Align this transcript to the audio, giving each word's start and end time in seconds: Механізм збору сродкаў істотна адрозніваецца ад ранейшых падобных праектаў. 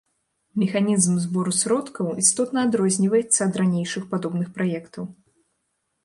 Механізм 0.61 1.13
збору 1.25 1.51
сродкаў 1.57 2.07
істотна 2.23 2.63
адрозніваецца 2.67 3.39
ад 3.47 3.53
ранейшых 3.61 4.03
падобных 4.15 4.47
праектаў. 4.57 5.03